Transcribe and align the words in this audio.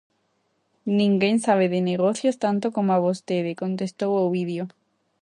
Ninguén 0.99 1.35
sabe 1.45 1.65
de 1.73 1.81
negocios 1.91 2.35
tanto 2.43 2.65
coma 2.75 3.03
vostede 3.07 3.51
-contestou 3.55 4.11
Ovidio. 4.25 4.63